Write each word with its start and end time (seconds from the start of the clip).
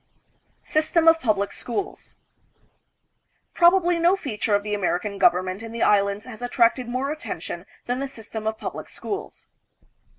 System, 0.63 1.07
of 1.07 1.19
Publio 1.19 1.49
Schools. 1.53 2.15
Probably 3.53 3.99
no 3.99 4.15
feature 4.15 4.55
of 4.55 4.63
tfie 4.63 4.73
American 4.73 5.19
government 5.19 5.61
in 5.61 5.73
the 5.73 5.83
Islands 5.83 6.25
has 6.25 6.41
attracted 6.41 6.87
more 6.89 7.11
attention 7.11 7.67
than 7.85 7.99
the 7.99 8.07
system 8.07 8.47
of 8.47 8.57
public 8.57 8.89
schools. 8.89 9.47